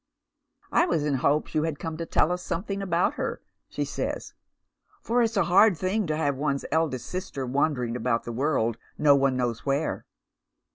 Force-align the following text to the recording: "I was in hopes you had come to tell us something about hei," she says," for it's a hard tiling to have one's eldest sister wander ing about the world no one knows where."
"I 0.71 0.87
was 0.87 1.05
in 1.05 1.13
hopes 1.13 1.53
you 1.53 1.61
had 1.61 1.77
come 1.77 1.95
to 1.97 2.07
tell 2.07 2.31
us 2.31 2.41
something 2.41 2.81
about 2.81 3.17
hei," 3.17 3.35
she 3.69 3.85
says," 3.85 4.33
for 5.03 5.21
it's 5.21 5.37
a 5.37 5.43
hard 5.43 5.75
tiling 5.75 6.07
to 6.07 6.17
have 6.17 6.35
one's 6.35 6.65
eldest 6.71 7.05
sister 7.05 7.45
wander 7.45 7.83
ing 7.83 7.95
about 7.95 8.23
the 8.23 8.31
world 8.33 8.79
no 8.97 9.15
one 9.15 9.37
knows 9.37 9.63
where." 9.63 10.07